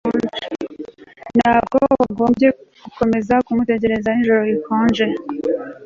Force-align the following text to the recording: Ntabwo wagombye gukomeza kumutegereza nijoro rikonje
Ntabwo 1.37 1.75
wagombye 1.99 2.47
gukomeza 2.83 3.33
kumutegereza 3.45 4.09
nijoro 4.13 4.41
rikonje 4.49 5.05